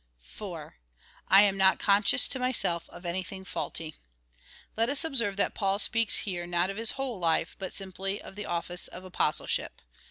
[0.01, 0.77] ^ 4.
[1.03, 3.93] / atn not conscious to myself of anything faulty.
[4.75, 8.35] Let us observe that Paul speaks here not of his whole life, but simply of
[8.35, 9.79] the office of apostleship.